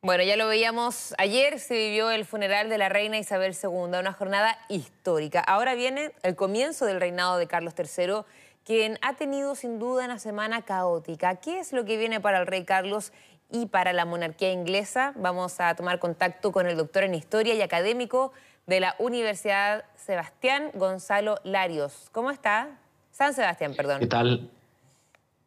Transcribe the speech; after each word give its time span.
Bueno, 0.00 0.22
ya 0.22 0.36
lo 0.36 0.46
veíamos 0.46 1.12
ayer, 1.18 1.58
se 1.58 1.74
vivió 1.74 2.12
el 2.12 2.24
funeral 2.24 2.68
de 2.68 2.78
la 2.78 2.88
reina 2.88 3.18
Isabel 3.18 3.56
II, 3.60 3.98
una 3.98 4.12
jornada 4.12 4.56
histórica. 4.68 5.40
Ahora 5.40 5.74
viene 5.74 6.12
el 6.22 6.36
comienzo 6.36 6.86
del 6.86 7.00
reinado 7.00 7.36
de 7.36 7.48
Carlos 7.48 7.74
III, 7.76 8.22
quien 8.64 8.96
ha 9.02 9.14
tenido 9.14 9.56
sin 9.56 9.80
duda 9.80 10.04
una 10.04 10.20
semana 10.20 10.62
caótica. 10.62 11.34
¿Qué 11.40 11.58
es 11.58 11.72
lo 11.72 11.84
que 11.84 11.96
viene 11.96 12.20
para 12.20 12.38
el 12.38 12.46
rey 12.46 12.64
Carlos 12.64 13.12
y 13.50 13.66
para 13.66 13.92
la 13.92 14.04
monarquía 14.04 14.52
inglesa? 14.52 15.14
Vamos 15.16 15.58
a 15.58 15.74
tomar 15.74 15.98
contacto 15.98 16.52
con 16.52 16.68
el 16.68 16.76
doctor 16.76 17.02
en 17.02 17.16
Historia 17.16 17.54
y 17.54 17.60
académico 17.62 18.32
de 18.68 18.78
la 18.78 18.94
Universidad 19.00 19.84
Sebastián, 19.96 20.70
Gonzalo 20.74 21.40
Larios. 21.42 22.08
¿Cómo 22.12 22.30
está? 22.30 22.78
San 23.10 23.34
Sebastián, 23.34 23.74
perdón. 23.74 23.98
¿Qué 23.98 24.06
tal? 24.06 24.48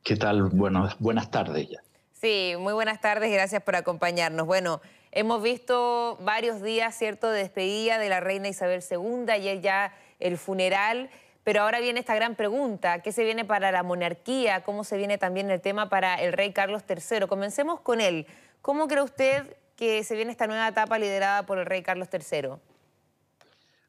¿Qué 0.04 0.18
tal? 0.18 0.50
Bueno, 0.50 0.90
buenas 1.00 1.32
tardes 1.32 1.70
ya. 1.70 1.80
Sí, 2.22 2.54
muy 2.60 2.74
buenas 2.74 3.02
tardes, 3.02 3.32
gracias 3.32 3.64
por 3.64 3.76
acompañarnos. 3.76 4.46
Bueno, 4.46 4.80
hemos 5.12 5.42
visto 5.42 6.20
varios 6.22 6.62
días, 6.62 6.96
¿cierto?, 6.96 7.32
de 7.32 7.40
despedida 7.40 7.98
de 7.98 8.10
la 8.10 8.20
reina 8.20 8.48
Isabel 8.48 8.84
II, 8.88 9.26
ayer 9.32 9.60
ya 9.60 9.92
el 10.20 10.38
funeral, 10.38 11.10
pero 11.44 11.64
ahora 11.64 11.80
viene 11.80 12.00
esta 12.00 12.14
gran 12.14 12.36
pregunta, 12.36 13.00
¿qué 13.00 13.12
se 13.12 13.24
viene 13.24 13.44
para 13.44 13.72
la 13.72 13.82
monarquía? 13.82 14.62
¿Cómo 14.62 14.84
se 14.84 14.98
viene 14.98 15.18
también 15.18 15.50
el 15.50 15.62
tema 15.62 15.90
para 15.90 16.14
el 16.14 16.34
rey 16.34 16.54
Carlos 16.54 16.84
III? 16.88 17.26
Comencemos 17.26 17.80
con 17.80 18.00
él. 18.02 18.28
¿Cómo 18.62 18.88
cree 18.88 19.02
usted 19.02 19.58
que 19.76 20.04
se 20.04 20.16
viene 20.16 20.30
esta 20.30 20.46
nueva 20.46 20.68
etapa 20.68 21.00
liderada 21.00 21.48
por 21.48 21.58
el 21.58 21.66
rey 21.66 21.82
Carlos 21.82 22.08
III? 22.14 22.50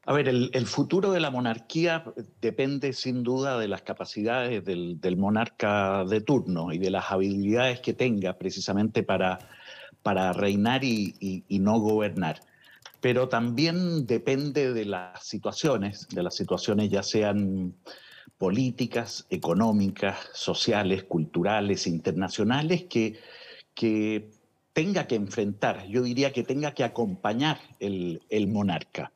A 0.05 0.11
ver, 0.11 0.27
el, 0.27 0.67
futuro 0.67 1.13
de 1.13 1.21
la 1.21 1.31
monarquía 1.31 2.03
depende 2.41 2.91
sin 2.91 3.23
duda 3.23 3.57
de 3.57 3.69
las 3.69 3.83
capacidades 3.83 4.65
del, 4.65 5.17
monarca 5.17 6.03
de 6.03 6.19
turno 6.19 6.73
y 6.73 6.77
de 6.77 6.89
las 6.89 7.09
habilidades 7.09 7.79
que 7.79 7.93
tenga 7.93 8.37
precisamente 8.37 9.03
para, 9.03 9.39
para 10.01 10.33
reinar 10.33 10.83
y, 10.83 11.45
no 11.49 11.79
gobernar. 11.79 12.41
Pero 12.99 13.29
también 13.29 14.05
depende 14.05 14.73
de 14.73 14.83
las 14.83 15.25
situaciones, 15.25 16.09
de 16.09 16.23
las 16.23 16.35
situaciones 16.35 16.89
ya 16.89 17.01
sean 17.01 17.73
políticas, 18.37 19.25
económicas, 19.29 20.17
sociales, 20.33 21.03
culturales, 21.03 21.87
internacionales, 21.87 22.85
que, 22.89 23.17
que 23.73 24.31
tenga 24.73 25.07
que 25.07 25.15
enfrentar, 25.15 25.87
yo 25.87 26.03
diría 26.03 26.33
que 26.33 26.43
tenga 26.43 26.73
que 26.73 26.83
acompañar 26.83 27.57
el, 27.79 28.21
el 28.29 28.47
monarca. 28.47 29.13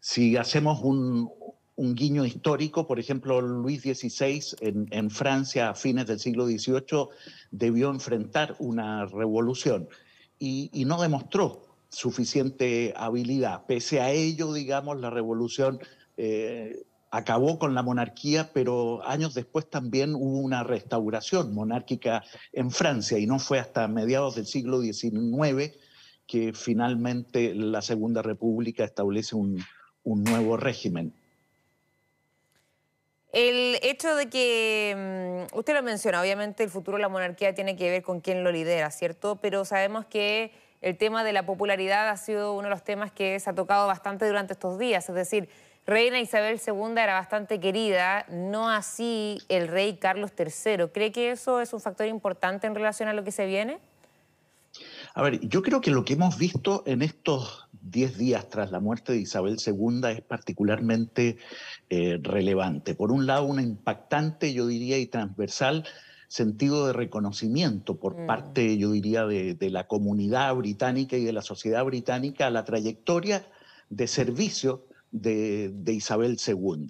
Si 0.00 0.36
hacemos 0.36 0.80
un, 0.82 1.30
guiño 1.76 2.26
histórico, 2.26 2.86
por 2.86 2.98
ejemplo, 2.98 3.40
Luis 3.40 3.82
XVI 3.82 4.42
en, 4.60 5.10
Francia 5.10 5.70
a 5.70 5.74
fines 5.74 6.06
del 6.06 6.18
siglo 6.18 6.46
XVIII 6.46 7.08
debió 7.50 7.90
enfrentar 7.90 8.54
una 8.58 9.06
revolución 9.06 9.88
y, 10.38 10.70
no 10.86 11.00
demostró 11.00 11.66
suficiente 11.88 12.94
habilidad. 12.96 13.64
Pese 13.66 14.00
a 14.00 14.10
ello, 14.10 14.52
digamos, 14.52 15.00
la 15.00 15.10
revolución 15.10 15.80
eh, 16.16 16.82
acabó 17.10 17.58
con 17.58 17.74
la 17.74 17.82
monarquía, 17.82 18.50
pero 18.52 19.06
años 19.06 19.34
después 19.34 19.68
también 19.68 20.14
hubo 20.14 20.38
una 20.38 20.62
restauración 20.62 21.54
monárquica 21.54 22.22
en 22.52 22.70
Francia 22.70 23.18
y 23.18 23.26
no 23.26 23.38
fue 23.38 23.58
hasta 23.58 23.88
mediados 23.88 24.36
del 24.36 24.46
siglo 24.46 24.80
XIX 24.80 25.74
que 26.26 26.52
finalmente 26.52 27.54
la 27.54 27.82
Segunda 27.82 28.22
República 28.22 28.84
establece 28.84 29.34
un, 29.34 29.64
un 30.04 30.24
nuevo 30.24 30.56
régimen. 30.56 31.12
El 33.32 33.78
hecho 33.82 34.14
de 34.16 34.28
que, 34.28 35.46
mm, 35.52 35.56
usted 35.56 35.74
lo 35.74 35.82
menciona, 35.82 36.20
obviamente 36.20 36.64
el 36.64 36.70
futuro 36.70 36.96
de 36.96 37.02
la 37.02 37.08
monarquía 37.08 37.54
tiene 37.54 37.76
que 37.76 37.88
ver 37.88 38.02
con 38.02 38.20
quién 38.20 38.42
lo 38.42 38.50
lidera, 38.50 38.90
¿cierto? 38.90 39.36
Pero 39.36 39.64
sabemos 39.64 40.04
que 40.04 40.52
el 40.80 40.96
tema 40.96 41.22
de 41.22 41.32
la 41.32 41.46
popularidad 41.46 42.08
ha 42.08 42.16
sido 42.16 42.54
uno 42.54 42.64
de 42.64 42.70
los 42.70 42.82
temas 42.82 43.12
que 43.12 43.38
se 43.38 43.50
ha 43.50 43.54
tocado 43.54 43.86
bastante 43.86 44.26
durante 44.26 44.54
estos 44.54 44.78
días, 44.78 45.08
es 45.08 45.14
decir, 45.14 45.48
Reina 45.86 46.20
Isabel 46.20 46.60
II 46.64 46.92
era 46.92 47.14
bastante 47.14 47.58
querida, 47.58 48.26
no 48.28 48.70
así 48.70 49.38
el 49.48 49.66
rey 49.66 49.96
Carlos 49.96 50.30
III. 50.38 50.88
¿Cree 50.92 51.10
que 51.10 51.30
eso 51.30 51.60
es 51.60 51.72
un 51.72 51.80
factor 51.80 52.06
importante 52.06 52.66
en 52.66 52.74
relación 52.74 53.08
a 53.08 53.12
lo 53.12 53.24
que 53.24 53.32
se 53.32 53.46
viene? 53.46 53.78
A 55.14 55.22
ver, 55.22 55.40
yo 55.40 55.62
creo 55.62 55.80
que 55.80 55.90
lo 55.90 56.04
que 56.04 56.12
hemos 56.12 56.38
visto 56.38 56.84
en 56.86 57.02
estos 57.02 57.66
10 57.82 58.18
días 58.18 58.48
tras 58.48 58.70
la 58.70 58.80
muerte 58.80 59.12
de 59.12 59.20
Isabel 59.20 59.56
II 59.64 60.00
es 60.10 60.20
particularmente 60.22 61.38
eh, 61.88 62.18
relevante. 62.22 62.94
Por 62.94 63.12
un 63.12 63.26
lado, 63.26 63.44
una 63.44 63.62
impactante, 63.62 64.52
yo 64.52 64.66
diría, 64.66 64.98
y 64.98 65.06
transversal 65.06 65.84
sentido 66.30 66.86
de 66.86 66.92
reconocimiento 66.92 67.98
por 67.98 68.16
mm. 68.16 68.26
parte, 68.26 68.78
yo 68.78 68.92
diría, 68.92 69.26
de, 69.26 69.56
la 69.70 69.88
comunidad 69.88 70.54
británica 70.54 71.16
y 71.16 71.24
de 71.24 71.32
la 71.32 71.42
sociedad 71.42 71.84
británica 71.84 72.46
a 72.46 72.50
la 72.50 72.64
trayectoria 72.64 73.44
de 73.88 74.06
servicio 74.06 74.86
de, 75.10 75.72
Isabel 75.88 76.38
II. 76.46 76.86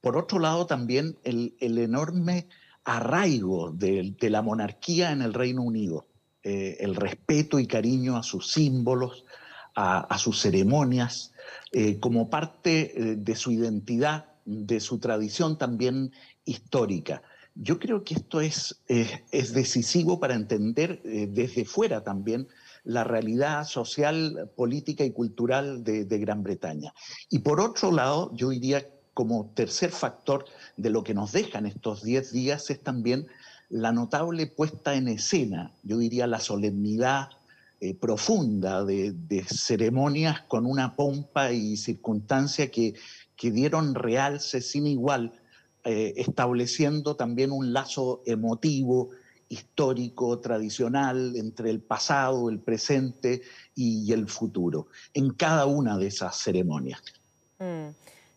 Por 0.00 0.16
otro 0.16 0.38
lado, 0.38 0.66
también 0.66 1.18
el, 1.24 1.54
enorme 1.60 2.48
arraigo 2.84 3.70
de, 3.70 4.14
la 4.18 4.40
monarquía 4.40 5.12
en 5.12 5.20
el 5.20 5.34
Reino 5.34 5.62
Unido, 5.62 6.06
eh, 6.42 6.78
el 6.80 6.94
respeto 6.94 7.58
y 7.58 7.66
cariño 7.66 8.16
a 8.16 8.22
sus 8.22 8.50
símbolos, 8.50 9.26
a, 9.74 10.18
sus 10.18 10.40
ceremonias, 10.40 11.32
eh, 11.72 11.98
como 11.98 12.30
parte 12.30 12.92
eh, 12.96 13.16
de 13.16 13.34
su 13.34 13.50
identidad, 13.50 14.26
de 14.44 14.80
su 14.80 14.98
tradición 14.98 15.58
también 15.58 16.12
histórica. 16.44 17.22
Yo 17.54 17.78
creo 17.78 18.04
que 18.04 18.14
esto 18.14 18.40
es, 18.40 18.82
es 18.88 19.54
decisivo 19.54 20.18
para 20.18 20.34
entender 20.34 21.00
eh, 21.04 21.28
desde 21.30 21.64
fuera 21.64 22.02
también 22.02 22.48
la 22.82 23.04
realidad 23.04 23.64
social, 23.64 24.50
política 24.56 25.04
y 25.04 25.12
cultural 25.12 25.84
de, 25.84 26.04
de, 26.04 26.18
Gran 26.18 26.42
Bretaña. 26.42 26.92
Y 27.30 27.38
por 27.38 27.60
otro 27.60 27.92
lado, 27.92 28.30
yo 28.34 28.50
diría 28.50 28.86
como 29.14 29.52
tercer 29.54 29.90
factor 29.90 30.44
de 30.76 30.90
lo 30.90 31.04
que 31.04 31.14
nos 31.14 31.32
dejan 31.32 31.66
estos 31.66 32.02
10 32.02 32.32
días 32.32 32.68
es 32.70 32.82
también 32.82 33.28
la 33.70 33.92
notable 33.92 34.46
puesta 34.46 34.94
en 34.94 35.08
escena, 35.08 35.72
yo 35.82 35.98
diría 35.98 36.26
la 36.26 36.40
solemnidad, 36.40 37.30
eh, 37.84 37.94
profunda 37.94 38.82
de, 38.82 39.44
ceremonias 39.46 40.40
con 40.48 40.64
una 40.64 40.96
pompa 40.96 41.52
y 41.52 41.76
circunstancia 41.76 42.70
que, 42.70 42.94
que 43.36 43.50
dieron 43.50 43.94
realce 43.94 44.62
sin 44.62 44.86
igual, 44.86 45.34
eh, 45.84 46.14
estableciendo 46.16 47.14
también 47.14 47.52
un 47.52 47.74
lazo 47.74 48.22
emotivo, 48.24 49.10
histórico, 49.50 50.40
tradicional, 50.40 51.36
entre 51.36 51.68
el 51.68 51.82
pasado, 51.82 52.48
el 52.48 52.58
presente 52.58 53.42
y, 53.74 54.10
el 54.14 54.30
futuro, 54.30 54.86
en 55.12 55.34
cada 55.34 55.66
una 55.66 55.98
de 55.98 56.06
esas 56.06 56.38
ceremonias. 56.38 57.02
Mm. 57.58 57.88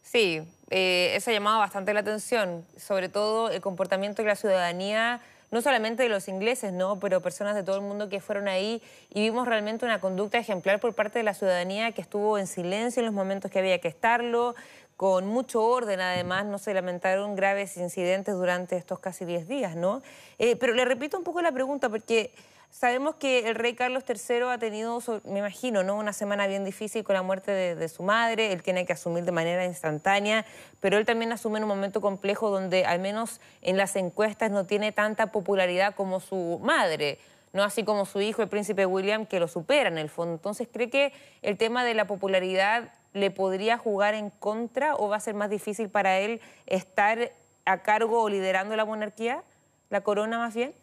Sí, 0.02 0.42
eh, 0.70 1.14
eso 1.16 1.30
ha 1.30 1.34
llamado 1.34 1.60
bastante 1.60 1.94
la 1.94 2.02
atención, 2.02 2.66
sobre 2.76 3.08
todo 3.08 3.50
el 3.50 3.62
comportamiento 3.62 4.24
de 4.24 4.28
la 4.28 4.36
ciudadanía 4.36 5.22
no 5.52 5.62
solamente 5.62 6.04
de 6.04 6.10
los 6.10 6.28
ingleses, 6.28 6.74
¿no? 6.74 7.00
pero 7.00 7.22
personas 7.22 7.56
de 7.56 7.64
todo 7.64 7.78
el 7.78 7.82
mundo 7.82 8.10
que 8.10 8.20
fueron 8.20 8.48
ahí 8.48 8.82
y 9.10 9.22
vimos 9.22 9.48
realmente 9.48 9.86
una 9.86 10.00
conducta 10.00 10.38
ejemplar 10.38 10.80
por 10.80 10.94
parte 10.94 11.20
de 11.20 11.24
la 11.24 11.34
ciudadanía 11.34 11.92
que 11.92 12.02
estuvo 12.02 12.38
en 12.38 12.48
silencio 12.48 13.00
en 13.00 13.06
los 13.06 13.16
momentos 13.16 13.50
que 13.50 13.60
había 13.60 13.80
que 13.80 13.88
estarlo, 13.88 14.56
con 14.98 15.28
mucho 15.28 15.64
orden 15.64 16.02
además, 16.02 16.46
no 16.48 16.58
se 16.58 16.74
lamentaron 16.74 17.36
graves 17.36 17.78
incidentes 17.78 18.34
durante 18.34 18.76
estos 18.76 18.98
casi 19.00 19.26
10 19.26 19.48
días, 19.48 19.76
¿no? 19.76 20.02
Eh, 20.40 20.56
pero 20.56 20.74
le 20.74 20.86
repito 20.86 21.18
un 21.18 21.24
poco 21.24 21.40
la 21.42 21.52
pregunta 21.52 21.88
porque 21.88 22.32
Sabemos 22.70 23.16
que 23.16 23.50
el 23.50 23.56
rey 23.56 23.74
Carlos 23.74 24.04
III 24.08 24.44
ha 24.52 24.58
tenido, 24.60 25.02
me 25.26 25.40
imagino, 25.40 25.82
¿no? 25.82 25.96
una 25.96 26.14
semana 26.14 26.46
bien 26.46 26.64
difícil 26.64 27.04
con 27.04 27.16
la 27.16 27.24
muerte 27.24 27.52
de, 27.52 27.90
su 27.90 28.04
madre, 28.04 28.52
él 28.54 28.62
tiene 28.62 28.86
que 28.86 28.94
asumir 28.94 29.24
de 29.24 29.32
manera 29.32 29.66
instantánea, 29.66 30.46
pero 30.80 30.98
él 30.98 31.06
también 31.06 31.32
asume 31.32 31.58
en 31.58 31.64
un 31.64 31.70
momento 31.70 32.02
complejo 32.02 32.52
donde 32.52 32.86
al 32.86 33.00
menos 33.00 33.42
en 33.64 33.78
las 33.78 33.96
encuestas 33.96 34.52
no 34.52 34.68
tiene 34.68 34.92
tanta 34.92 35.32
popularidad 35.32 35.96
como 35.96 36.20
su 36.20 36.60
madre, 36.62 37.18
no 37.52 37.64
así 37.64 37.84
como 37.84 38.06
su 38.06 38.22
hijo, 38.22 38.44
el 38.44 38.50
príncipe 38.50 38.86
William, 38.86 39.26
que 39.26 39.40
lo 39.40 39.48
supera 39.48 39.90
en 39.90 39.98
el 39.98 40.10
fondo. 40.10 40.36
Entonces, 40.36 40.68
¿cree 40.72 40.92
que 40.92 41.14
el 41.42 41.58
tema 41.58 41.84
de 41.84 41.96
la 41.96 42.06
popularidad 42.06 42.94
le 43.14 43.32
podría 43.32 43.80
jugar 43.80 44.14
en 44.14 44.30
contra 44.30 44.96
o 44.96 45.10
va 45.10 45.16
a 45.16 45.20
ser 45.20 45.34
más 45.34 45.50
difícil 45.50 45.90
para 45.90 46.20
él 46.20 46.42
estar 46.68 47.32
a 47.66 47.82
cargo 47.82 48.22
o 48.22 48.30
liderando 48.30 48.76
la 48.76 48.86
monarquía, 48.86 49.44
la 49.90 50.02
corona 50.02 50.38
más 50.38 50.54
bien? 50.54 50.76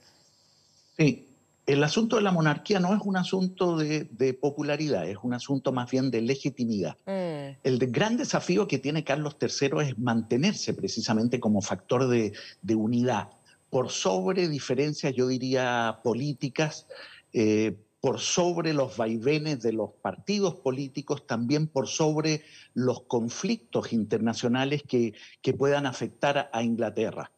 Sí, 0.96 1.33
el 1.66 1.82
asunto 1.82 2.16
de 2.16 2.22
la 2.22 2.30
monarquía 2.30 2.78
no 2.78 2.94
es 2.94 3.00
un 3.02 3.16
asunto 3.16 3.76
de, 3.78 4.38
popularidad, 4.40 5.08
es 5.08 5.16
un 5.22 5.32
asunto 5.32 5.72
más 5.72 5.90
bien 5.90 6.10
de 6.10 6.20
legitimidad. 6.20 6.96
Mm. 7.06 7.58
El 7.62 7.78
gran 7.90 8.16
desafío 8.16 8.68
que 8.68 8.78
tiene 8.78 9.04
Carlos 9.04 9.36
III 9.40 9.88
es 9.88 9.98
mantenerse 9.98 10.74
precisamente 10.74 11.40
como 11.40 11.62
factor 11.62 12.08
de, 12.08 12.74
unidad, 12.74 13.30
por 13.70 13.90
sobre 13.90 14.48
diferencias, 14.48 15.14
yo 15.14 15.26
diría, 15.26 16.00
políticas, 16.04 16.86
eh, 17.32 17.76
por 18.00 18.20
sobre 18.20 18.74
los 18.74 18.98
vaivenes 18.98 19.62
de 19.62 19.72
los 19.72 19.90
partidos 20.02 20.56
políticos, 20.56 21.26
también 21.26 21.66
por 21.66 21.88
sobre 21.88 22.42
los 22.74 23.04
conflictos 23.04 23.94
internacionales 23.94 24.82
que, 24.86 25.14
que 25.40 25.54
puedan 25.54 25.86
afectar 25.86 26.50
a 26.52 26.62
Inglaterra. 26.62 27.30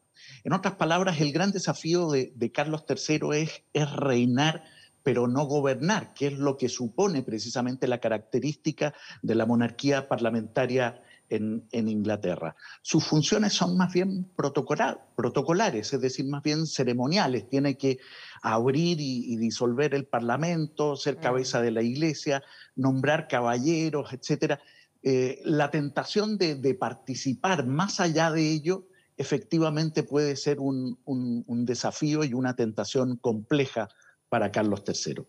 En 0.47 0.53
otras 0.53 0.75
palabras, 0.75 1.19
el 1.19 1.33
gran 1.33 1.51
desafío 1.51 2.09
de, 2.09 2.51
Carlos 2.53 2.85
III 2.87 3.49
es, 3.73 3.91
reinar 3.97 4.63
pero 5.03 5.27
no 5.27 5.43
gobernar, 5.43 6.13
que 6.13 6.27
es 6.27 6.37
lo 6.37 6.55
que 6.55 6.69
supone 6.69 7.21
precisamente 7.21 7.85
la 7.85 7.99
característica 7.99 8.93
de 9.21 9.35
la 9.35 9.45
monarquía 9.45 10.07
parlamentaria 10.07 11.01
en, 11.27 11.67
Inglaterra. 11.73 12.55
Sus 12.81 13.03
funciones 13.03 13.51
son 13.51 13.75
más 13.75 13.91
bien 13.91 14.25
protocolares, 14.37 15.91
es 15.91 15.99
decir, 15.99 16.25
más 16.27 16.43
bien 16.43 16.65
ceremoniales. 16.65 17.49
Tiene 17.49 17.75
que 17.77 17.97
abrir 18.41 19.01
y, 19.01 19.35
disolver 19.35 19.93
el 19.93 20.05
Parlamento, 20.05 20.95
ser 20.95 21.17
cabeza 21.17 21.61
de 21.61 21.71
la 21.71 21.81
Iglesia, 21.81 22.41
nombrar 22.73 23.27
caballeros, 23.27 24.13
etc. 24.13 24.61
Eh, 25.03 25.41
la 25.43 25.71
tentación 25.71 26.37
de, 26.37 26.73
participar 26.79 27.67
más 27.67 27.99
allá 27.99 28.31
de 28.31 28.49
ello 28.49 28.87
efectivamente 29.17 30.03
puede 30.03 30.35
ser 30.35 30.59
un, 30.59 30.97
un 31.05 31.65
desafío 31.65 32.23
y 32.23 32.33
una 32.33 32.55
tentación 32.55 33.17
compleja 33.17 33.89
para 34.29 34.51
Carlos 34.51 34.83
III. 34.87 35.25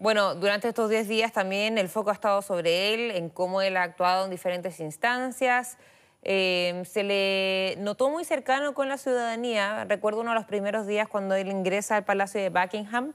Bueno, 0.00 0.34
durante 0.34 0.66
estos 0.66 0.88
10 0.88 1.08
días 1.08 1.30
también 1.30 1.76
el 1.76 1.90
foco 1.90 2.08
ha 2.08 2.14
estado 2.14 2.40
sobre 2.40 2.94
él, 2.94 3.10
en 3.10 3.28
cómo 3.28 3.60
él 3.60 3.76
ha 3.76 3.82
actuado 3.82 4.24
en 4.24 4.30
diferentes 4.30 4.80
instancias. 4.80 5.76
Eh, 6.22 6.82
se 6.86 7.02
le 7.02 7.76
notó 7.78 8.08
muy 8.08 8.24
cercano 8.24 8.72
con 8.72 8.88
la 8.88 8.96
ciudadanía. 8.96 9.84
Recuerdo 9.84 10.22
uno 10.22 10.30
de 10.30 10.36
los 10.36 10.46
primeros 10.46 10.86
días 10.86 11.06
cuando 11.06 11.34
él 11.34 11.48
ingresa 11.48 11.96
al 11.96 12.04
Palacio 12.04 12.40
de 12.40 12.48
Buckingham, 12.48 13.12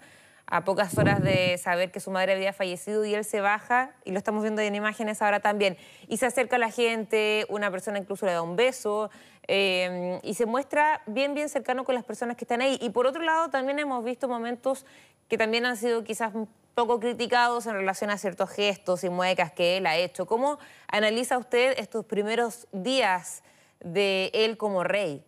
a 0.48 0.64
pocas 0.64 0.98
horas 0.98 1.22
de 1.24 1.58
saber 1.58 1.92
que 1.92 2.00
su 2.00 2.12
madre 2.12 2.34
había 2.34 2.54
fallecido 2.54 3.04
y 3.06 3.16
él 3.16 3.26
se 3.26 3.42
baja, 3.42 3.92
y 4.04 4.12
lo 4.12 4.18
estamos 4.18 4.44
viendo 4.44 4.62
en 4.62 4.76
imágenes 4.76 5.22
ahora 5.22 5.40
también, 5.40 5.78
y 6.08 6.18
se 6.18 6.26
acerca 6.26 6.58
a 6.58 6.60
la 6.60 6.70
gente, 6.70 7.46
una 7.50 7.72
persona 7.72 7.98
incluso 7.98 8.26
le 8.26 8.34
da 8.34 8.42
un 8.42 8.56
beso, 8.56 9.10
eh, 9.48 10.20
y 10.24 10.34
se 10.36 10.46
muestra 10.46 11.02
bien, 11.06 11.34
bien 11.34 11.50
cercano 11.50 11.84
con 11.84 11.96
las 11.96 12.04
personas 12.04 12.38
que 12.38 12.46
están 12.46 12.62
ahí. 12.62 12.78
Y 12.82 12.90
por 12.90 13.08
otro 13.08 13.22
lado, 13.22 13.50
también 13.50 13.80
hemos 13.80 14.04
visto 14.04 14.28
momentos 14.28 14.86
que 15.28 15.38
también 15.38 15.66
han 15.66 15.78
sido 15.78 16.04
quizás 16.04 16.34
poco 16.74 17.00
criticados 17.00 17.66
en 17.68 17.74
relación 17.74 18.10
a 18.10 18.18
ciertos 18.18 18.50
gestos 18.50 19.04
y 19.04 19.10
muecas 19.10 19.52
que 19.52 19.78
él 19.78 19.88
ha 19.88 19.96
hecho. 19.96 20.26
¿Cómo 20.26 20.60
analiza 20.88 21.38
usted 21.38 21.76
estos 21.78 22.06
primeros 22.06 22.68
días 22.72 23.44
de 23.80 24.30
él 24.34 24.58
como 24.58 24.84
rey? 24.84 25.24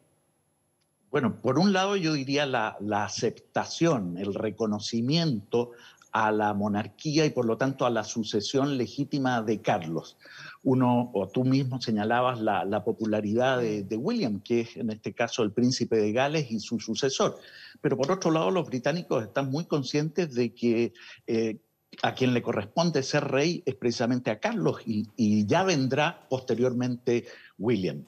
Bueno, 1.19 1.41
por 1.41 1.57
un 1.57 1.73
lado 1.73 1.95
yo 1.95 2.13
diría 2.13 2.45
la, 2.45 2.77
aceptación, 3.03 4.19
el 4.19 4.35
reconocimiento 4.35 5.71
a 6.11 6.31
la 6.31 6.53
monarquía 6.53 7.25
y 7.25 7.31
por 7.31 7.47
lo 7.47 7.57
tanto 7.57 7.87
a 7.87 7.89
la 7.89 8.03
sucesión 8.03 8.77
legítima 8.77 9.41
de 9.41 9.59
Carlos. 9.59 10.15
Uno, 10.61 11.09
o 11.15 11.27
tú 11.27 11.43
mismo 11.43 11.81
señalabas 11.81 12.39
la, 12.39 12.83
popularidad 12.85 13.57
de, 13.57 13.97
William, 13.97 14.41
que 14.41 14.59
es 14.59 14.77
en 14.77 14.91
este 14.91 15.11
caso 15.13 15.41
el 15.41 15.51
príncipe 15.51 15.95
de 15.95 16.11
Gales 16.11 16.51
y 16.51 16.59
su 16.59 16.79
sucesor. 16.79 17.39
Pero 17.81 17.97
por 17.97 18.11
otro 18.11 18.29
lado, 18.29 18.51
los 18.51 18.67
británicos 18.67 19.23
están 19.23 19.49
muy 19.49 19.65
conscientes 19.65 20.35
de 20.35 20.53
que 20.53 20.93
eh, 21.25 21.57
a 22.03 22.13
quien 22.13 22.35
le 22.35 22.43
corresponde 22.43 23.01
ser 23.01 23.23
rey 23.23 23.63
es 23.65 23.73
precisamente 23.73 24.29
a 24.29 24.39
Carlos 24.39 24.81
y, 24.85 25.47
ya 25.47 25.63
vendrá 25.63 26.27
posteriormente 26.29 27.25
William. 27.57 28.05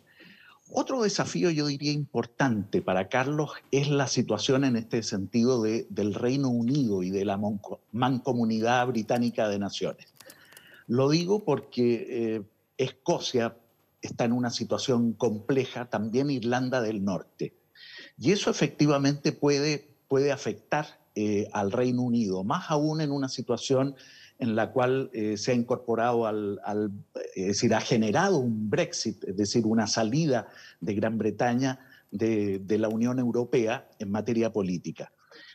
Otro 0.71 1.01
desafío, 1.01 1.49
yo 1.49 1.65
diría, 1.65 1.91
importante 1.91 2.81
para 2.81 3.09
Carlos 3.09 3.51
es 3.71 3.89
la 3.89 4.07
situación 4.07 4.63
en 4.63 4.75
este 4.75 5.01
sentido 5.01 5.63
del 5.63 6.13
Reino 6.13 6.49
Unido 6.49 7.01
y 7.01 7.09
de 7.09 7.25
la 7.25 7.39
mancomunidad 7.91 8.85
británica 8.87 9.49
de 9.49 9.57
naciones. 9.57 10.13
Lo 10.85 11.09
digo 11.09 11.43
porque 11.43 12.07
eh, 12.09 12.41
Escocia 12.77 13.55
está 14.01 14.25
en 14.25 14.31
una 14.31 14.51
situación 14.51 15.13
compleja, 15.13 15.89
también 15.89 16.29
Irlanda 16.29 16.81
del 16.81 17.03
Norte. 17.03 17.53
Y 18.19 18.31
eso 18.31 18.51
efectivamente 18.51 19.31
puede, 19.31 19.89
puede 20.07 20.31
afectar 20.31 20.99
eh, 21.15 21.49
al 21.51 21.71
Reino 21.71 22.03
Unido, 22.03 22.43
más 22.43 22.69
aún 22.69 23.01
en 23.01 23.11
una 23.11 23.27
situación 23.27 23.95
en 24.39 24.55
la 24.55 24.71
cual 24.71 25.09
eh, 25.13 25.37
se 25.37 25.51
ha 25.51 25.53
incorporado 25.55 26.25
al, 26.25 26.59
es 27.35 27.47
decir, 27.47 27.73
ha 27.73 27.81
generado 27.81 28.37
un 28.37 28.69
Brexit, 28.69 29.23
es 29.25 29.35
decir, 29.35 29.65
una 29.65 29.85
salida 29.85 30.47
de 30.79 30.95
Gran 30.95 31.17
Bretaña 31.17 31.79
de, 32.09 32.59
de 32.59 32.77
la 32.77 32.87
Unión 32.87 33.19
Europea 33.19 33.87
en 33.99 34.11
materia 34.11 34.51
política. 34.51 35.11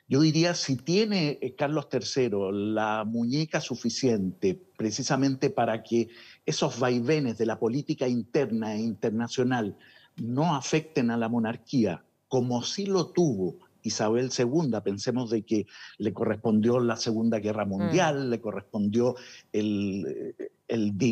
Yo 0.06 0.20
diría, 0.20 0.54
si 0.54 0.76
tiene 0.76 1.38
eh, 1.40 1.54
Carlos 1.54 1.88
III 1.90 2.30
la 2.52 3.04
muñeca 3.06 3.62
suficiente 3.62 4.60
precisamente 4.76 5.48
para 5.48 5.82
que 5.82 6.08
esos 6.44 6.78
vaivenes 6.78 7.38
de 7.38 7.46
la 7.46 7.58
política 7.58 8.06
interna 8.06 8.74
e 8.74 8.80
internacional 8.80 9.76
no 10.16 10.54
afecten 10.54 11.10
a 11.10 11.16
la 11.16 11.30
monarquía, 11.30 12.04
como 12.28 12.62
sí 12.62 12.84
lo 12.84 13.06
tuvo 13.12 13.56
Isabel 13.84 14.30
II, 14.36 14.72
pensemos 14.82 15.30
de 15.30 15.42
que 15.42 15.66
le 15.98 16.12
correspondió 16.12 16.80
la 16.80 16.96
Segunda 16.96 17.38
Guerra 17.38 17.64
Mundial, 17.64 18.26
mm. 18.26 18.30
le 18.30 18.40
correspondió 18.40 19.14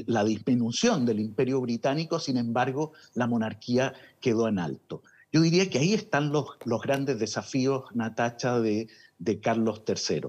la 0.06 0.24
disminución 0.24 1.06
del 1.06 1.20
imperio 1.20 1.60
británico, 1.60 2.18
sin 2.18 2.38
embargo, 2.38 2.92
la 3.14 3.28
monarquía 3.28 3.92
quedó 4.20 4.48
en 4.48 4.58
alto. 4.58 5.02
Yo 5.30 5.40
diría 5.40 5.70
que 5.70 5.78
ahí 5.78 5.94
están 5.94 6.32
los, 6.32 6.46
los 6.64 6.82
grandes 6.82 7.18
desafíos, 7.18 7.84
Natacha, 7.94 8.60
de, 8.60 8.88
de 9.18 9.40
Carlos 9.40 9.82
III. 9.86 10.28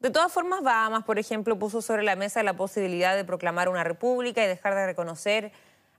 De 0.00 0.10
todas 0.10 0.32
formas, 0.32 0.62
Bahamas, 0.62 1.04
por 1.04 1.18
ejemplo, 1.18 1.58
puso 1.58 1.80
sobre 1.80 2.02
la 2.02 2.16
mesa 2.16 2.42
la 2.42 2.56
posibilidad 2.56 3.16
de 3.16 3.24
proclamar 3.24 3.70
una 3.70 3.84
república 3.84 4.44
y 4.44 4.48
dejar 4.48 4.74
de 4.74 4.84
reconocer 4.84 5.52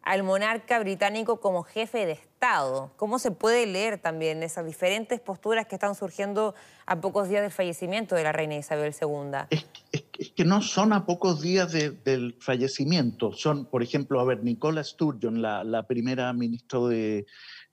al 0.06 0.22
monarca 0.22 0.80
británico 0.80 1.40
como 1.40 1.63
jefe 1.63 2.06
de 2.06 2.13
Estado. 2.13 2.92
¿Cómo 2.96 3.18
se 3.18 3.31
puede 3.31 3.66
leer 3.66 3.98
también 3.98 4.44
esas 4.44 4.66
diferentes 4.66 5.19
posturas 5.19 5.66
que 5.66 5.75
están 5.75 5.96
surgiendo 5.96 6.54
a 6.86 7.02
pocos 7.02 7.28
días 7.28 7.42
del 7.42 7.52
fallecimiento 7.52 8.13
de 8.13 8.24
la 8.24 8.31
reina 8.31 8.56
Isabel 8.56 8.94
II? 9.00 9.48
Es, 9.50 9.66
que 10.36 10.46
no 10.46 10.62
son 10.62 10.94
a 10.94 11.06
pocos 11.06 11.42
días 11.42 11.72
del 11.72 12.38
fallecimiento. 12.40 13.34
Son, 13.34 13.66
por 13.66 13.81
ejemplo, 13.81 14.19
a 14.19 14.24
ver, 14.24 14.44
Nicola 14.44 14.84
Sturgeon, 14.84 15.42
la, 15.42 15.86
primera 15.88 16.31
ministra 16.34 16.80
de, 16.81 17.25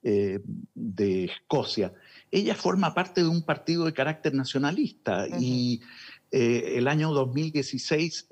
eh, 0.03 0.41
de 0.75 1.25
Escocia, 1.27 1.93
ella 2.31 2.55
forma 2.55 2.95
parte 2.95 3.23
de 3.23 3.29
un 3.29 3.43
partido 3.43 3.85
de 3.85 3.93
carácter 3.93 4.33
nacionalista 4.35 5.27
y 5.39 5.83
eh, 6.31 6.75
el 6.77 6.89
año 6.89 7.13
2016 7.13 8.29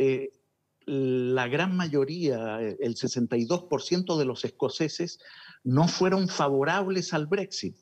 la 0.90 1.46
gran 1.46 1.76
mayoría, 1.76 2.60
el 2.60 2.96
62% 2.96 4.18
de 4.18 4.24
los 4.24 4.44
escoceses 4.44 5.20
no 5.62 5.86
fueron 5.86 6.28
favorables 6.28 7.14
al 7.14 7.26
Brexit. 7.26 7.76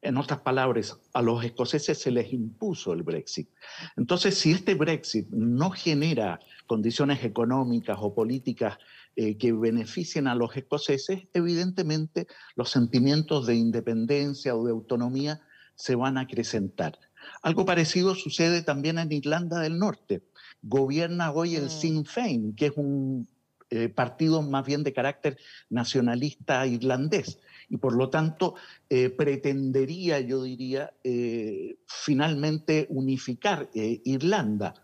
En 0.00 0.16
otras 0.16 0.40
palabras, 0.40 0.98
a 1.14 1.22
los 1.22 1.44
escoceses 1.44 2.00
se 2.00 2.10
les 2.10 2.32
impuso 2.32 2.92
el 2.92 3.04
Brexit. 3.04 3.48
Entonces, 3.96 4.36
si 4.36 4.50
este 4.50 4.74
Brexit 4.74 5.28
no 5.30 5.70
genera 5.70 6.40
condiciones 6.66 7.22
económicas 7.22 7.98
o 8.00 8.12
políticas 8.12 8.76
eh, 9.14 9.38
que 9.38 9.52
beneficien 9.52 10.26
a 10.26 10.34
los 10.34 10.56
escoceses, 10.56 11.28
evidentemente 11.34 12.26
los 12.56 12.70
sentimientos 12.70 13.46
de 13.46 13.54
independencia 13.54 14.56
o 14.56 14.64
de 14.64 14.72
autonomía 14.72 15.40
se 15.76 15.94
van 15.94 16.18
a 16.18 16.22
acrecentar. 16.22 16.98
Algo 17.42 17.64
parecido 17.64 18.14
sucede 18.14 18.62
también 18.62 18.98
en 18.98 19.12
Irlanda 19.12 19.60
del 19.60 19.78
Norte 19.78 20.22
gobierna 20.62 21.32
hoy 21.32 21.56
el 21.56 21.64
mm. 21.64 21.70
Sinn 21.70 22.04
Féin, 22.04 22.54
que 22.54 22.66
es 22.66 22.72
un 22.76 23.28
eh, 23.70 23.88
partido 23.88 24.42
más 24.42 24.64
bien 24.64 24.84
de 24.84 24.92
carácter 24.92 25.38
nacionalista 25.68 26.66
irlandés. 26.66 27.38
Y 27.68 27.78
por 27.78 27.94
lo 27.96 28.10
tanto, 28.10 28.54
eh, 28.88 29.10
pretendería, 29.10 30.20
yo 30.20 30.42
diría, 30.42 30.92
eh, 31.04 31.76
finalmente 31.86 32.86
unificar 32.90 33.68
Irlanda 33.74 34.74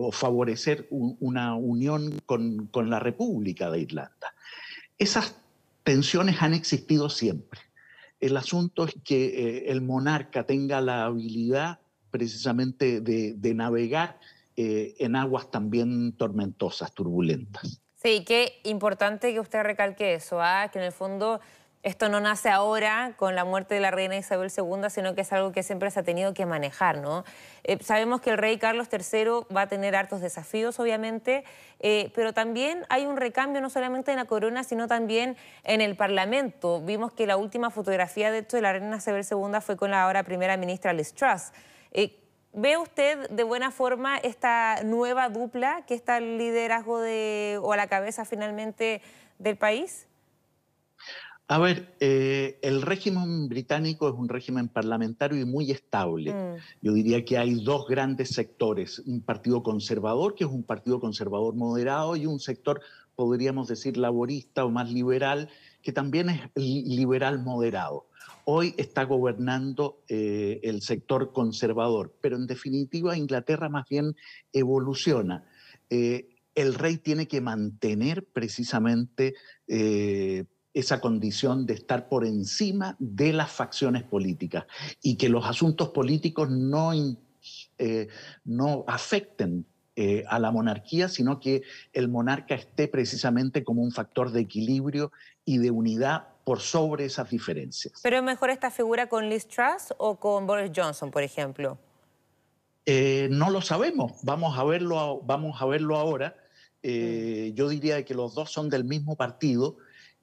o 0.00 0.10
favorecer 0.10 0.88
una 0.90 1.54
unión 1.54 2.20
con, 2.26 2.66
con 2.66 2.90
la 2.90 2.98
República 2.98 3.70
de 3.70 3.78
Irlanda. 3.78 4.34
Esas 4.98 5.36
tensiones 5.84 6.42
han 6.42 6.52
existido 6.52 7.08
siempre. 7.08 7.60
El 8.20 8.36
asunto 8.36 8.84
es 8.84 8.94
que 9.04 9.66
el 9.68 9.80
monarca 9.80 10.44
tenga 10.44 10.80
la 10.80 11.04
habilidad 11.04 11.80
precisamente 12.10 13.00
de, 13.00 13.34
de 13.34 13.54
navegar 13.54 14.18
eh, 14.60 14.96
en 14.98 15.14
aguas 15.14 15.52
también 15.52 16.16
tormentosas, 16.16 16.92
turbulentas. 16.92 17.80
Sí, 17.94 18.24
qué 18.26 18.60
importante 18.64 19.32
que 19.32 19.38
usted 19.38 19.62
recalque 19.62 20.14
eso, 20.14 20.40
¿ah? 20.40 20.68
que 20.72 20.80
en 20.80 20.86
el 20.86 20.90
fondo 20.92 21.40
esto 21.82 22.08
no 22.08 22.20
nace 22.20 22.48
ahora 22.48 23.12
con 23.16 23.34
la 23.34 23.44
muerte 23.44 23.74
de 23.74 23.80
la 23.80 23.90
reina 23.90 24.16
Isabel 24.16 24.50
II, 24.56 24.90
sino 24.90 25.14
que 25.14 25.20
es 25.20 25.32
algo 25.32 25.52
que 25.52 25.62
siempre 25.62 25.90
se 25.90 26.00
ha 26.00 26.02
tenido 26.02 26.34
que 26.34 26.44
manejar. 26.44 26.98
¿no? 26.98 27.24
Eh, 27.64 27.78
sabemos 27.82 28.20
que 28.20 28.30
el 28.30 28.38
rey 28.38 28.58
Carlos 28.58 28.88
III 28.90 29.54
va 29.54 29.62
a 29.62 29.66
tener 29.68 29.94
hartos 29.94 30.20
desafíos, 30.20 30.80
obviamente, 30.80 31.44
eh, 31.80 32.10
pero 32.14 32.32
también 32.32 32.84
hay 32.88 33.06
un 33.06 33.16
recambio 33.16 33.60
no 33.60 33.70
solamente 33.70 34.10
en 34.10 34.16
la 34.16 34.24
corona, 34.24 34.64
sino 34.64 34.88
también 34.88 35.36
en 35.64 35.80
el 35.80 35.96
Parlamento. 35.96 36.80
Vimos 36.80 37.12
que 37.12 37.26
la 37.26 37.36
última 37.36 37.70
fotografía, 37.70 38.30
de 38.30 38.38
hecho, 38.38 38.56
de 38.56 38.62
la 38.62 38.72
reina 38.72 38.96
Isabel 38.96 39.24
II 39.30 39.60
fue 39.60 39.76
con 39.76 39.90
la 39.90 40.02
ahora 40.02 40.24
primera 40.24 40.56
ministra 40.56 40.92
Liz 40.92 41.14
Truss. 41.14 41.52
¿Ve 42.52 42.76
usted 42.78 43.28
de 43.30 43.42
buena 43.42 43.70
forma 43.70 44.16
esta 44.16 44.82
nueva 44.82 45.28
dupla 45.28 45.84
que 45.86 45.94
está 45.94 46.16
al 46.16 46.38
liderazgo 46.38 46.98
de, 46.98 47.58
o 47.62 47.72
a 47.72 47.76
la 47.76 47.88
cabeza 47.88 48.24
finalmente 48.24 49.02
del 49.38 49.56
país? 49.56 50.08
A 51.50 51.58
ver, 51.58 51.96
eh, 51.98 52.58
el 52.60 52.82
régimen 52.82 53.48
británico 53.48 54.06
es 54.06 54.14
un 54.14 54.28
régimen 54.28 54.68
parlamentario 54.68 55.40
y 55.40 55.46
muy 55.46 55.70
estable. 55.70 56.34
Mm. 56.34 56.56
Yo 56.82 56.92
diría 56.92 57.24
que 57.24 57.38
hay 57.38 57.54
dos 57.64 57.88
grandes 57.88 58.28
sectores, 58.28 58.98
un 58.98 59.22
partido 59.22 59.62
conservador, 59.62 60.34
que 60.34 60.44
es 60.44 60.50
un 60.50 60.62
partido 60.62 61.00
conservador 61.00 61.54
moderado, 61.54 62.16
y 62.16 62.26
un 62.26 62.38
sector, 62.38 62.82
podríamos 63.16 63.66
decir, 63.66 63.96
laborista 63.96 64.66
o 64.66 64.70
más 64.70 64.92
liberal, 64.92 65.48
que 65.80 65.90
también 65.90 66.28
es 66.28 66.40
liberal 66.54 67.42
moderado. 67.42 68.08
Hoy 68.44 68.74
está 68.76 69.04
gobernando 69.04 70.02
eh, 70.06 70.60
el 70.62 70.82
sector 70.82 71.32
conservador, 71.32 72.14
pero 72.20 72.36
en 72.36 72.46
definitiva 72.46 73.16
Inglaterra 73.16 73.70
más 73.70 73.88
bien 73.88 74.14
evoluciona. 74.52 75.44
Eh, 75.88 76.28
el 76.54 76.74
rey 76.74 76.98
tiene 76.98 77.26
que 77.26 77.40
mantener 77.40 78.26
precisamente 78.26 79.34
esa 80.78 81.00
condición 81.00 81.66
de 81.66 81.74
estar 81.74 82.08
por 82.08 82.24
encima 82.24 82.94
de 83.00 83.32
las 83.32 83.50
facciones 83.50 84.04
políticas 84.04 84.64
y 85.02 85.16
que 85.16 85.28
los 85.28 85.44
asuntos 85.44 85.88
políticos 85.88 86.50
no, 86.50 86.92
eh, 87.78 88.08
no 88.44 88.84
afecten 88.86 89.66
eh, 89.96 90.24
a 90.28 90.38
la 90.38 90.52
monarquía, 90.52 91.08
sino 91.08 91.40
que 91.40 91.62
el 91.92 92.08
monarca 92.08 92.54
esté 92.54 92.86
precisamente 92.86 93.64
como 93.64 93.82
un 93.82 93.90
factor 93.90 94.30
de 94.30 94.40
equilibrio 94.40 95.10
y 95.44 95.58
de 95.58 95.72
unidad 95.72 96.28
por 96.44 96.60
sobre 96.60 97.06
esas 97.06 97.28
diferencias. 97.28 97.94
¿Pero 98.00 98.18
es 98.18 98.22
mejor 98.22 98.50
esta 98.50 98.70
figura 98.70 99.08
con 99.08 99.28
Liz 99.28 99.48
Truss 99.48 99.92
o 99.98 100.20
con 100.20 100.46
Boris 100.46 100.70
Johnson, 100.74 101.10
por 101.10 101.24
ejemplo? 101.24 101.76
Eh, 102.86 103.26
no 103.32 103.50
lo 103.50 103.60
sabemos, 103.60 104.12
vamos 104.22 104.56
a 104.56 104.62
verlo, 104.62 105.20
vamos 105.24 105.60
a 105.60 105.66
verlo 105.66 105.96
ahora. 105.96 106.36
Mm. 106.84 107.54
Yo 107.54 107.68
diría 107.68 108.04
que 108.04 108.14
los 108.14 108.36
dos 108.36 108.52
son 108.52 108.70
del 108.70 108.84
mismo 108.84 109.16
partido, 109.16 109.76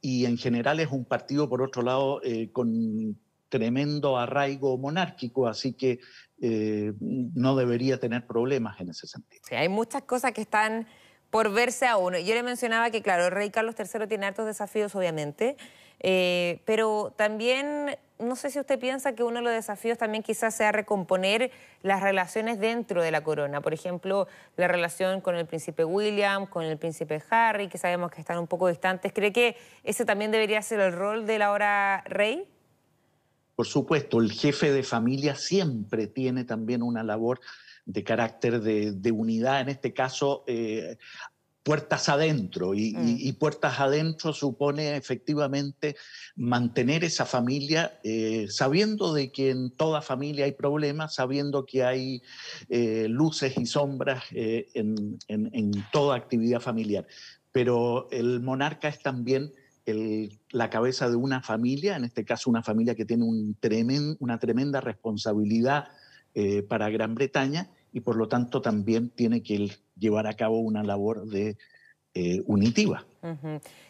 y 0.06 0.28
en 0.28 0.38
general 0.38 0.80
es 0.80 0.92
un 0.92 1.04
partido, 1.04 1.50
por 1.50 1.64
otro 1.64 1.82
lado, 1.82 2.22
eh, 2.24 2.52
con 2.52 3.20
tremendo 3.50 4.20
arraigo 4.20 4.78
monárquico, 4.78 5.48
así 5.48 5.74
que 5.74 6.00
eh, 6.40 6.94
no 7.00 7.56
debería 7.56 8.00
tener 8.00 8.28
problemas 8.28 8.80
en 8.80 8.90
ese 8.90 9.08
sentido. 9.08 9.42
Sí, 9.50 9.56
hay 9.56 9.68
muchas 9.68 10.04
cosas 10.04 10.32
que 10.32 10.42
están 10.42 10.86
por 11.36 11.52
verse 11.52 11.86
aún. 11.86 12.16
Yo 12.16 12.34
le 12.34 12.44
mencionaba 12.44 12.92
que, 12.92 13.02
claro, 13.02 13.26
el 13.26 13.32
rey 13.32 13.50
Carlos 13.50 13.76
III 13.78 14.08
tiene 14.08 14.26
hartos 14.26 14.46
desafíos, 14.46 14.96
obviamente, 14.96 15.58
eh, 16.00 16.62
pero 16.64 17.14
también 17.18 17.98
no 18.20 18.38
sé 18.38 18.50
si 18.52 18.58
usted 18.58 18.80
piensa 18.80 19.16
que 19.16 19.24
uno 19.24 19.40
de 19.40 19.42
los 19.42 19.52
desafíos 19.52 19.98
también 19.98 20.24
quizás 20.24 20.56
sea 20.56 20.72
recomponer 20.72 21.52
las 21.84 22.02
relaciones 22.02 22.58
dentro 22.62 23.04
de 23.04 23.12
la 23.12 23.22
corona. 23.22 23.60
Por 23.60 23.74
ejemplo, 23.74 24.30
la 24.56 24.70
relación 24.70 25.20
con 25.20 25.36
el 25.36 25.46
príncipe 25.46 25.84
William, 25.84 26.46
con 26.46 26.64
el 26.64 26.78
príncipe 26.78 27.22
Harry, 27.30 27.68
que 27.68 27.78
sabemos 27.78 28.12
que 28.12 28.22
están 28.22 28.40
un 28.40 28.48
poco 28.48 28.70
distantes. 28.70 29.12
¿Cree 29.12 29.34
que 29.34 29.58
ese 29.84 30.06
también 30.06 30.32
debería 30.32 30.62
ser 30.62 30.80
el 30.80 30.94
rol 30.94 31.26
del 31.26 31.42
ahora 31.42 32.02
rey? 32.06 32.48
Por 33.58 33.66
supuesto, 33.66 34.22
el 34.22 34.32
jefe 34.32 34.72
de 34.72 34.84
familia 34.84 35.36
siempre 35.36 36.08
tiene 36.08 36.46
también 36.46 36.82
una 36.82 37.04
labor 37.04 37.42
de 37.86 38.04
carácter 38.04 38.62
de, 38.62 39.12
unidad, 39.12 39.62
en 39.62 39.70
este 39.70 39.94
caso 39.94 40.44
eh, 40.48 40.98
puertas 41.66 42.10
adentro 42.10 42.74
mm. 42.74 42.76
y, 42.76 43.34
puertas 43.34 43.80
adentro 43.80 44.34
supone 44.34 44.96
efectivamente 44.96 45.96
mantener 46.36 47.04
esa 47.04 47.26
familia 47.26 48.00
eh, 48.04 48.46
sabiendo 48.50 49.16
de 49.16 49.32
que 49.32 49.50
en 49.50 49.72
toda 49.72 50.04
familia 50.04 50.46
hay 50.46 50.52
problemas, 50.52 51.16
sabiendo 51.16 51.66
que 51.66 51.84
hay 51.84 52.22
eh, 52.70 53.08
luces 53.10 53.58
y 53.58 53.66
sombras 53.66 54.26
eh, 54.32 54.68
en, 54.76 55.72
toda 55.92 56.16
actividad 56.16 56.60
familiar. 56.60 57.08
Pero 57.52 58.10
el 58.12 58.42
monarca 58.42 58.88
es 58.88 59.00
también 59.02 59.52
la 60.52 60.70
cabeza 60.70 61.10
de 61.10 61.16
una 61.16 61.42
familia, 61.42 61.96
en 61.96 62.04
este 62.04 62.26
caso 62.26 62.50
una 62.50 62.62
familia 62.62 62.94
que 62.94 63.06
tiene 63.06 63.24
un 63.24 63.58
una 64.20 64.40
tremenda 64.40 64.82
responsabilidad 64.82 65.86
para 66.68 66.90
Gran 66.90 67.16
Bretaña 67.16 67.70
y 67.96 68.02
por 68.02 68.18
lo 68.18 68.28
tanto 68.28 68.62
también 68.62 69.10
tiene 69.10 69.42
que 69.42 69.72
llevar 69.98 70.28
a 70.28 70.34
cabo 70.34 70.60
una 70.60 70.84
labor 70.84 71.28
de 71.28 71.58
eh, 72.14 72.42
unitiva. 72.46 73.06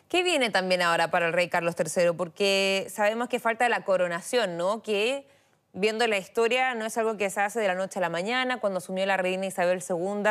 ¿Qué 0.08 0.22
viene 0.22 0.52
también 0.52 0.84
ahora 0.84 1.10
para 1.10 1.26
el 1.26 1.34
rey 1.34 1.50
Carlos 1.50 1.74
III? 1.76 2.12
Porque 2.16 2.86
sabemos 2.88 3.30
que 3.30 3.40
falta 3.40 3.68
la 3.68 3.84
coronación, 3.84 4.58
¿no? 4.58 4.84
Que 4.84 5.28
viendo 5.74 6.06
la 6.06 6.20
historia 6.20 6.76
no 6.76 6.86
es 6.86 6.96
algo 7.00 7.18
que 7.18 7.32
se 7.32 7.42
hace 7.42 7.60
de 7.60 7.68
la 7.68 7.74
noche 7.74 7.98
a 7.98 8.02
la 8.02 8.10
mañana. 8.10 8.60
Cuando 8.60 8.78
asumió 8.78 9.04
la 9.08 9.18
reina 9.18 9.48
Isabel 9.48 9.84
II 9.90 10.22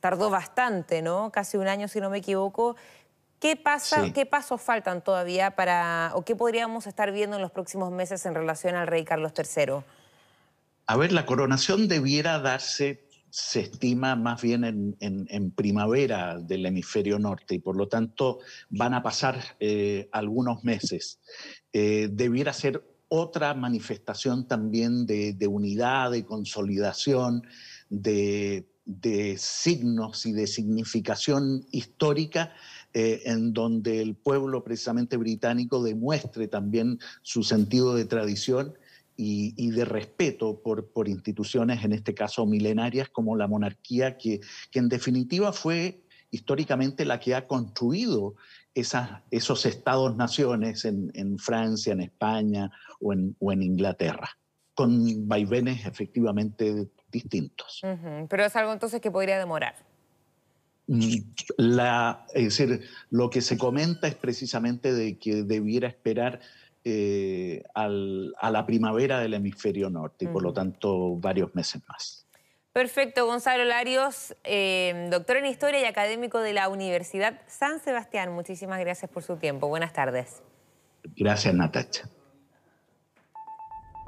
tardó 0.00 0.28
bastante, 0.28 1.00
¿no? 1.00 1.32
Casi 1.32 1.56
un 1.56 1.66
año, 1.66 1.88
si 1.88 2.02
no 2.02 2.10
me 2.10 2.18
equivoco. 2.18 2.76
¿Qué, 3.40 3.56
pasa, 3.56 4.12
¿Qué 4.12 4.26
pasos 4.26 4.60
faltan 4.60 5.02
todavía 5.02 5.52
para, 5.52 6.10
o 6.12 6.26
qué 6.26 6.36
podríamos 6.36 6.86
estar 6.86 7.10
viendo 7.10 7.36
en 7.36 7.42
los 7.42 7.52
próximos 7.52 7.90
meses 7.90 8.26
en 8.26 8.34
relación 8.34 8.74
al 8.74 8.86
rey 8.86 9.02
Carlos 9.02 9.32
III? 9.34 9.76
A 10.86 10.96
ver, 10.98 11.12
la 11.12 11.24
coronación 11.24 11.88
debiera 11.88 12.38
darse 12.38 13.03
se 13.36 13.62
estima 13.62 14.14
más 14.14 14.40
bien 14.42 14.94
en, 15.00 15.50
primavera 15.50 16.38
del 16.38 16.66
hemisferio 16.66 17.18
norte 17.18 17.56
y 17.56 17.58
por 17.58 17.74
lo 17.74 17.88
tanto 17.88 18.38
van 18.70 18.94
a 18.94 19.02
pasar 19.02 19.40
eh, 19.58 20.08
algunos 20.12 20.62
meses. 20.62 21.18
Eh, 21.72 22.10
debiera 22.12 22.52
ser 22.52 22.84
otra 23.08 23.52
manifestación 23.54 24.46
también 24.46 25.04
de, 25.04 25.48
unidad, 25.48 26.12
de 26.12 26.24
consolidación, 26.24 27.44
de, 27.90 28.68
signos 29.36 30.26
y 30.26 30.32
de 30.32 30.46
significación 30.46 31.66
histórica 31.72 32.54
eh, 32.92 33.22
en 33.24 33.52
donde 33.52 34.00
el 34.00 34.14
pueblo 34.14 34.62
precisamente 34.62 35.16
británico 35.16 35.82
demuestre 35.82 36.46
también 36.46 37.00
su 37.22 37.42
sentido 37.42 37.96
de 37.96 38.04
tradición 38.04 38.74
y, 39.16 39.70
de 39.70 39.84
respeto 39.84 40.60
por, 40.60 40.88
por, 40.88 41.08
instituciones, 41.08 41.84
en 41.84 41.92
este 41.92 42.14
caso 42.14 42.46
milenarias, 42.46 43.08
como 43.08 43.36
la 43.36 43.46
monarquía, 43.46 44.18
que, 44.18 44.40
que 44.70 44.78
en 44.78 44.88
definitiva 44.88 45.52
fue 45.52 46.02
históricamente 46.30 47.04
la 47.04 47.20
que 47.20 47.34
ha 47.34 47.46
construido 47.46 48.34
esas, 48.74 49.22
esos 49.30 49.66
estados-naciones 49.66 50.84
en, 50.84 51.12
en, 51.14 51.38
Francia, 51.38 51.92
en 51.92 52.00
España 52.00 52.70
o 53.00 53.12
en, 53.12 53.36
o 53.38 53.52
en, 53.52 53.62
Inglaterra, 53.62 54.30
con 54.74 55.28
vaivenes 55.28 55.86
efectivamente 55.86 56.88
distintos. 57.12 57.82
Pero 58.28 58.44
es 58.44 58.56
algo 58.56 58.72
entonces 58.72 59.00
que 59.00 59.12
podría 59.12 59.38
demorar. 59.38 59.76
Mm, 60.86 61.18
la, 61.56 62.26
es 62.34 62.44
decir, 62.44 62.82
lo 63.10 63.30
que 63.30 63.40
se 63.40 63.56
comenta 63.56 64.08
es 64.08 64.16
precisamente 64.16 64.92
de 64.92 65.18
que 65.18 65.44
debiera 65.44 65.88
esperar 65.88 66.40
eh, 66.84 67.62
a 67.74 67.88
la 68.50 68.66
primavera 68.66 69.18
del 69.20 69.34
hemisferio 69.34 69.90
norte 69.90 70.26
y 70.26 70.28
por 70.28 70.42
lo 70.42 70.52
tanto 70.52 71.16
varios 71.16 71.54
meses 71.54 71.82
más. 71.88 72.26
Perfecto, 72.74 73.24
Gonzalo 73.24 73.64
Larios, 73.64 74.36
eh, 74.42 75.06
doctor 75.08 75.36
en 75.36 75.46
Historia 75.46 75.80
y 75.80 75.84
académico 75.84 76.40
de 76.40 76.52
la 76.52 76.68
Universidad 76.68 77.40
San 77.46 77.80
Sebastián. 77.80 78.32
Muchísimas 78.32 78.80
gracias 78.80 79.08
por 79.10 79.22
su 79.22 79.36
tiempo. 79.36 79.68
Buenas 79.68 79.92
tardes. 79.92 80.42
Gracias, 81.16 81.54
Natacha. 81.54 82.08